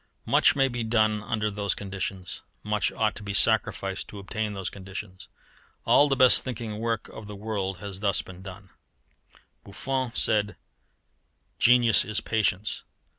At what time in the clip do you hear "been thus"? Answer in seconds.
7.99-8.21